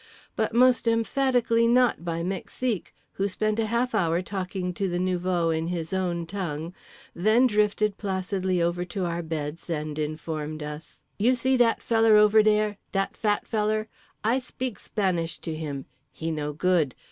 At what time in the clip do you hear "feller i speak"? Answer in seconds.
13.45-14.79